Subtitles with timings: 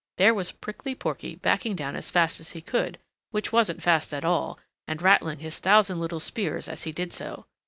[0.17, 2.97] There was Prickly Porky backing down as fast as he could,
[3.29, 7.45] which wasn't fast at all, and rattling his thousand little spears as he did so.